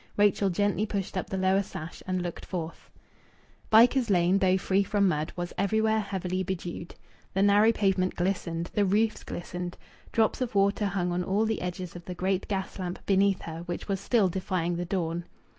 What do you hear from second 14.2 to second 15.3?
defying the dawn.